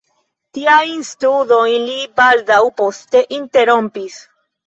Tiajn 0.57 1.03
studojn 1.09 1.83
li 1.89 1.99
baldaŭ 2.21 2.59
poste 2.81 3.23
interrompis. 3.41 4.19